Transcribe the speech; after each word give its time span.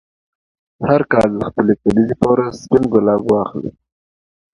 هر 0.87 1.01
کال 1.13 1.29
د 1.37 1.41
خپلې 1.49 1.73
کلیزې 1.81 2.15
په 2.21 2.27
ورځ 2.33 2.53
سپین 2.63 2.83
ګلاب 2.93 3.21
واخلې. 3.27 3.71